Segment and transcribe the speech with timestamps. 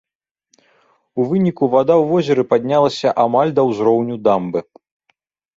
[1.19, 4.59] У выніку вада ў возеры паднялася амаль да ўзроўню дамбы.